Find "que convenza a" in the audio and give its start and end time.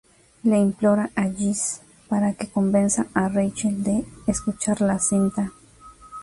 2.33-3.29